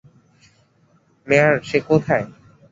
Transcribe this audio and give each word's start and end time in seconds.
মেয়ার, 1.27 1.53
সে 1.69 1.77
কোথায়? 1.89 2.25